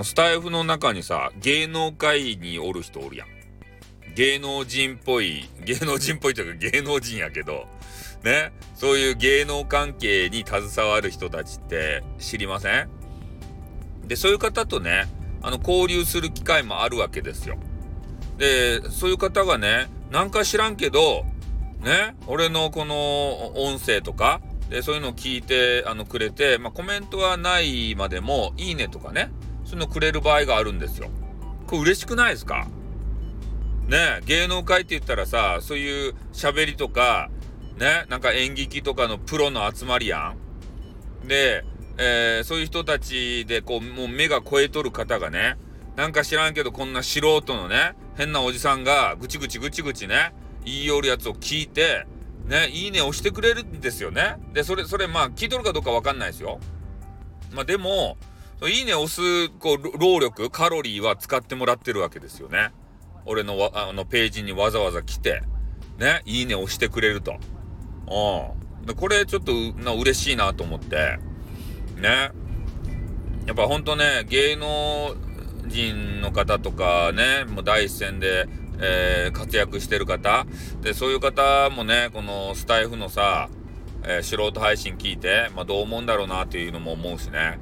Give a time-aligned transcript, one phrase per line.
[0.00, 3.28] の、スタイフの中にさ、芸能界におる人おるやん。
[4.14, 7.66] 芸能人っぽい、芸能人っぽいというか芸能人やけど、
[8.24, 12.88] ね、そういう芸能関係に携わる人たちって知りません？
[14.06, 15.06] で、そういう方とね、
[15.42, 17.56] あの、交流する機会もあるわけですよ。
[18.38, 21.24] で、そういう方がね、なんか知らんけど、
[21.80, 29.30] ね、俺のこの音声とか、で、そういうのを聞いて、あの、くれて、まあ、コメントはないまでも、いいねとかね、
[29.70, 31.10] そういうのくれる場合があるんですよ。
[31.68, 32.66] これ嬉しくないですか？
[33.86, 37.30] ね芸能界って言ったらさ、そういう喋りとか、
[37.78, 40.34] ね、なんか演劇とかのプロの集まりや
[41.24, 41.28] ん。
[41.28, 41.64] で、
[41.98, 45.56] えー、そういう人たちで、こう、もう目が超えとる方がね、
[45.96, 50.32] なんか知らんけど、こんな素人のね、変なおじさんが、ぐちぐちぐちぐちね、
[50.64, 52.06] 言いよるやつを聞いて、
[52.46, 54.36] ね、いいね押してくれるんですよね。
[54.52, 56.58] で、それ、それ、まあ、聞いとるかどうかわかんないですよ。
[57.52, 58.16] まあ、でも、
[58.68, 62.70] いいね押す、こう、労力、カロリーは使ってもらってるわけですよね。
[63.24, 65.42] 俺のわ、あの、ページにわざわざ来て、
[65.98, 67.36] ね、いいね押してくれると。
[68.06, 68.94] うん。
[68.94, 71.18] これちょっとな嬉しいなと思って、
[71.96, 72.32] ね。
[73.46, 75.14] やっぱほんとね、芸能
[75.66, 78.46] 人の方とかね、もう第一線で、
[78.78, 80.46] えー、活躍してる方、
[80.82, 83.48] で、そういう方もね、このスタイフのさ、
[84.02, 87.58] えー、素人配信聞いて、まあ、どう思うんだろうなっていうのも思うしね。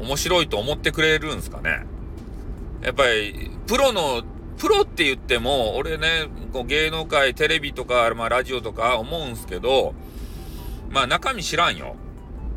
[0.00, 1.86] 面白いと思ってくれるんすかね？
[2.82, 4.22] やっぱり、プロの
[4.58, 9.94] プロって言っても、俺ね、こう芸能界、テレビとか、まあラジオとか思うんすけど、
[10.90, 11.96] まあ中身知らんよ。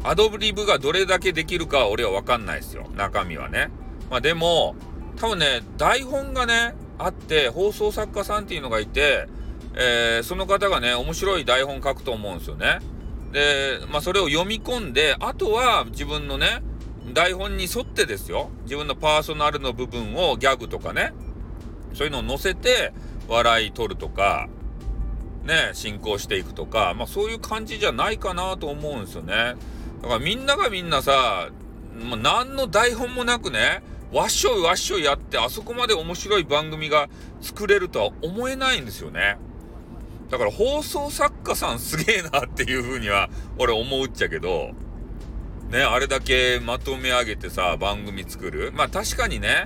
[0.03, 2.89] アドリブがどれだけできるかは俺はわかんないですよ。
[2.95, 3.69] 中身はね。
[4.09, 4.75] まあでも、
[5.15, 9.27] 多分ね、台本がね、あって、放送作家さんっていうのがいて、
[9.75, 12.79] えー、その方がね、面白い台本書くと思うんですよね。
[13.31, 16.61] で、まあそれを読み込んで、あとは自分のね、
[17.11, 18.49] 台本に沿ってですよ。
[18.63, 21.13] 自分のパーソナルの部分をギャグとかね、
[21.93, 22.93] そういうのを載せて
[23.27, 24.47] 笑い取るとか、
[25.43, 29.55] ね、進行していくとか、まあそういう感じじゃないかなと思うんですよね。
[30.01, 31.49] だからみんながみんなさ、
[31.93, 37.09] まあ、何の台本もなくね、わっしょいわっしょいやって、あそこまで面白い番組が
[37.41, 39.37] 作れるとは思えないんですよね。
[40.29, 44.71] だから放送作家さんすげえなっていう風には俺思うっちゃけど、
[45.73, 48.71] ね、あれだけまとめ上げてさ、番組作る。
[48.73, 49.65] まあ確かにね、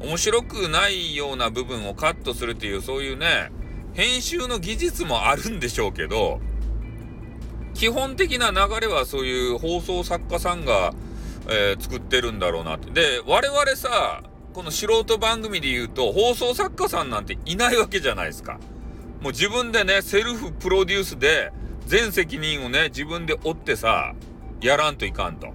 [0.00, 3.50] 面白くないような部分をカットするっていうそういうね
[3.94, 6.40] 編集の技術もあるんでしょうけど
[7.74, 10.92] 基本的な流れはそういう放送作家さんが、
[11.48, 12.90] えー、作ってるんだろうなって。
[12.90, 14.22] で我々さ
[14.52, 18.58] この素人番組で言うと放送作家さんなんていないわけじゃないですか。
[19.20, 21.52] もう自分でねセルフプロデュースで
[21.86, 24.14] 全責任をね自分で負ってさ
[24.60, 25.48] やらんといかんと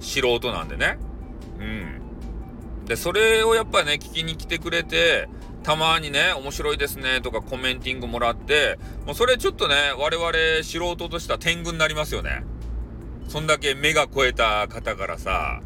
[0.00, 0.98] 素人なんでね
[1.58, 2.00] うん
[2.86, 5.28] で、それをやっぱね、聞きに来てくれて、
[5.62, 10.32] たまにね、面白いですねとかコメンティングもらって、もうそれちょっとね、我々
[10.64, 12.44] 素人としては天狗になりますよね。
[13.28, 15.60] そんだけ目が超えた方からさ、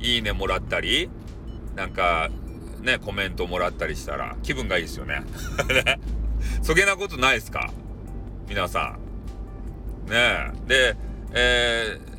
[0.00, 1.08] いいねもらったり、
[1.76, 2.28] なんか、
[2.82, 5.22] ね、コメントもらったりしたら気分がいいですよ ね。
[6.62, 7.70] そげなことないですか？
[8.48, 8.96] 皆さ
[10.08, 10.10] ん。
[10.10, 10.52] ねえ。
[10.66, 10.96] で、
[11.32, 12.13] えー、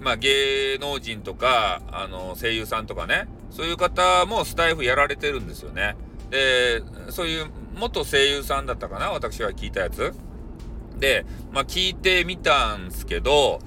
[0.00, 5.96] まあ芸能人とか、あの、声優さんとかね、そういう方もスタイフやられてるんですよね。
[6.30, 9.10] で、そういう元声優さんだったかな？
[9.10, 10.12] 私が聞いたやつ。
[10.98, 13.60] で、まあ聞いてみたんすけど、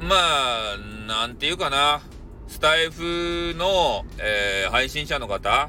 [0.00, 0.76] まあ、
[1.06, 2.00] なんていうかな。
[2.46, 5.68] スタイフの、えー、配信者の方、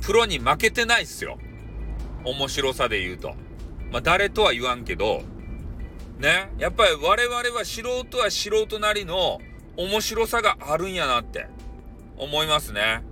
[0.00, 1.38] プロに負けてないっすよ。
[2.24, 3.34] 面白さで言うと。
[3.90, 5.22] まあ誰とは言わんけど、
[6.20, 6.52] ね。
[6.58, 9.40] やっぱり我々は素人は素人なりの
[9.76, 11.46] 面白さがあるんやなって。
[12.16, 13.02] 思いますね。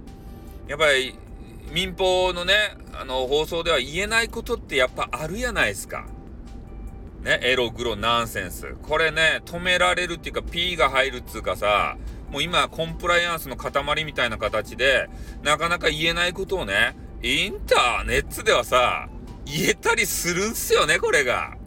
[0.68, 1.14] やっぱり
[1.72, 2.54] 民放のね、
[2.92, 6.06] あの放送では言えないことってやっぱあるやないですか。
[7.22, 8.76] ね、エログロナンセンス。
[8.82, 11.96] これね、止められるっていうか P が入るっつうかさ、
[12.30, 15.08] もう今コンプライアンスの塊みたいな形で、
[15.42, 19.08] なかなか言えないことをね、インターネットではさ、
[19.44, 21.57] 言えたりするんすよね、これが。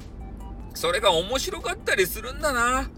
[0.73, 2.89] それが面白かったりするんだな。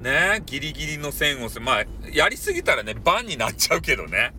[0.00, 4.32] ねギリギリの線をまあ、やりすぎたらね、バンになっちゃうけどね。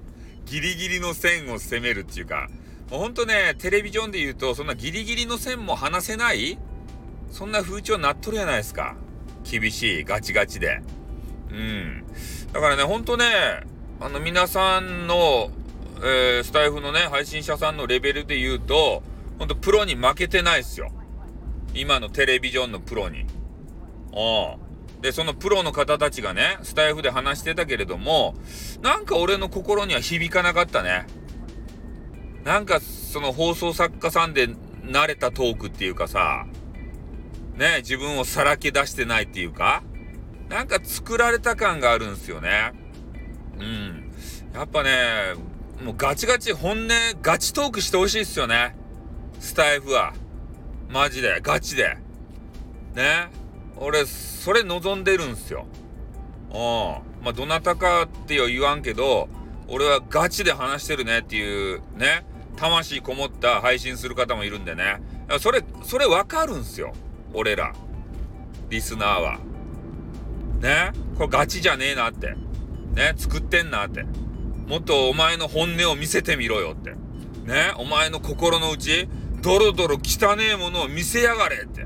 [0.45, 2.49] ギリギリの線を攻めるっていうか、
[2.89, 6.57] もうほんとね、テレビジョンで言うと、そんなギリギリの線も離せない
[7.31, 8.95] そんな風潮になっとるやないですか。
[9.43, 10.81] 厳しい、ガチガチで。
[11.51, 12.03] うん。
[12.51, 13.25] だからね、ほんとね、
[13.99, 15.51] あの皆さんの、
[15.97, 19.03] えー、スタイフのね、配信者さんのレベルで言うと、
[19.37, 20.91] ほんとプロに負けてないっすよ。
[21.73, 23.21] 今のテレビジョンのプロに。
[23.21, 23.23] う
[24.97, 25.01] ん。
[25.01, 28.35] で、そのプロの方たちがね、スタイフで話してたけれども、
[28.81, 31.07] なんか俺の心には響かなかったね。
[32.43, 34.49] なんか、その放送作家さんで
[34.83, 36.45] 慣れたトークっていうかさ、
[37.55, 39.83] ね、自分をさらけ出してないっていうか、
[40.49, 42.73] なんか作られた感があるんですよね。
[43.59, 44.11] うん。
[44.53, 45.35] やっぱね、
[45.83, 46.87] もうガチガチ本音、
[47.21, 48.75] ガチトークしてほしいっすよね。
[49.39, 50.13] スタイフは。
[50.89, 51.97] マジで、ガチで。
[52.95, 53.29] ね。
[53.77, 55.67] 俺、それ望んでるんすよ。
[56.49, 56.53] う
[57.21, 57.23] ん。
[57.23, 59.29] まあ、どなたかっては言わんけど、
[59.67, 62.25] 俺はガチで話してるねっていう、ね。
[62.57, 64.99] 魂こもった配信する方もいるんでね。
[65.39, 66.93] それ、それわかるんすよ。
[67.33, 67.73] 俺ら。
[68.69, 69.39] リスナーは。
[70.59, 70.91] ね。
[71.15, 72.35] これガチじゃねえなって。
[72.95, 73.13] ね。
[73.15, 74.05] 作ってんなって。
[74.67, 76.95] もっとお前の本音を見せてみろよって。
[77.45, 77.73] ね。
[77.77, 79.07] お前の心の内、
[79.41, 81.85] ドロドロ汚えものを見せやがれって。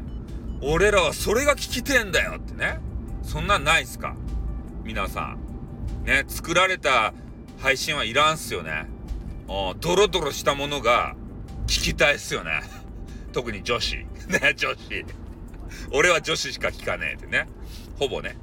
[0.61, 2.79] 俺らはそれが聞きてんだよってね。
[3.21, 4.15] そんなんないっすか？
[4.83, 6.05] 皆さん。
[6.05, 6.23] ね。
[6.27, 7.13] 作られた
[7.59, 8.85] 配信はいらんっすよね。
[9.79, 11.15] ドロドロしたものが
[11.67, 12.61] 聞きたいっすよね。
[13.33, 13.95] 特に女子。
[14.27, 15.05] ね、女子。
[15.91, 17.47] 俺は女子しか聞かねえってね。
[17.99, 18.37] ほぼね。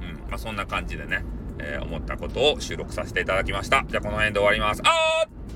[0.00, 0.30] うん。
[0.30, 1.24] まあ、そんな感じでね、
[1.58, 3.84] えー、思ったことを収録させていただきました。
[3.88, 4.82] じゃあこの辺で終わります。
[4.84, 5.54] あー